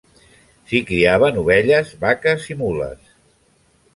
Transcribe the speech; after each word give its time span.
S'hi 0.71 0.79
criaven 0.87 1.37
ovelles, 1.41 1.93
vaques 2.05 2.49
i 2.53 2.57
mules. 2.65 3.13